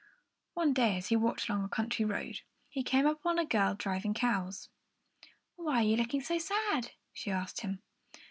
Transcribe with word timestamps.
One 0.55 0.73
day, 0.73 0.97
as 0.97 1.09
he 1.09 1.15
walked 1.15 1.47
along 1.47 1.63
a 1.63 1.69
country 1.69 2.05
road, 2.05 2.41
he 2.71 2.81
came 2.81 3.05
upon 3.05 3.37
a 3.37 3.45
girl 3.45 3.75
driving 3.75 4.15
cows. 4.15 4.67
"Why 5.57 5.81
are 5.81 5.85
you 5.85 5.95
looking 5.95 6.21
so 6.21 6.39
sad?" 6.39 6.93
she 7.13 7.29
asked 7.29 7.61
him. 7.61 7.83